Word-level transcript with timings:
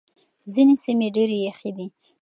ځينې 0.53 0.75
سيمې 0.83 1.07
ډېرې 1.15 1.37
يخې 1.49 1.71
دي. 1.77 1.87